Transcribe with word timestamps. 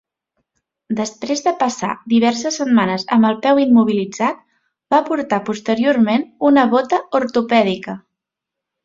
Després 0.99 1.43
de 1.47 1.51
passar 1.57 1.89
diverses 2.13 2.57
setmanes 2.61 3.05
amb 3.17 3.29
el 3.29 3.37
peu 3.43 3.61
immobilitzat, 3.65 4.39
va 4.95 5.03
portar 5.11 5.41
posteriorment 5.51 6.25
una 6.51 6.65
bota 6.73 7.01
ortopèdica. 7.21 7.97